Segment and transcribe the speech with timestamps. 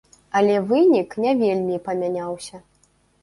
[0.37, 2.63] Але вынік не вельмі памяняўся.